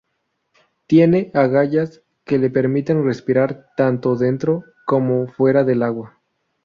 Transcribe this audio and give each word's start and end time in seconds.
Tiene 0.87 1.29
agallas 1.35 2.01
que 2.25 2.39
le 2.39 2.49
permiten 2.49 3.05
respirar 3.05 3.67
tanto 3.77 4.15
dentro 4.15 4.63
como 4.87 5.27
fuera 5.27 5.63
del 5.63 5.83
agua. 5.83 6.19